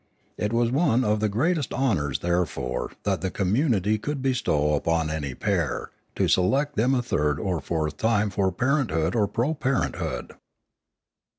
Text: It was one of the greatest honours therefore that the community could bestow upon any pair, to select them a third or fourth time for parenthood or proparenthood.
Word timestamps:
It 0.35 0.51
was 0.51 0.71
one 0.71 1.03
of 1.03 1.19
the 1.19 1.29
greatest 1.29 1.75
honours 1.75 2.21
therefore 2.21 2.91
that 3.03 3.21
the 3.21 3.29
community 3.29 3.99
could 3.99 4.23
bestow 4.23 4.73
upon 4.73 5.11
any 5.11 5.35
pair, 5.35 5.91
to 6.15 6.27
select 6.27 6.75
them 6.75 6.95
a 6.95 7.03
third 7.03 7.39
or 7.39 7.61
fourth 7.61 7.97
time 7.97 8.31
for 8.31 8.51
parenthood 8.51 9.13
or 9.13 9.27
proparenthood. 9.27 10.31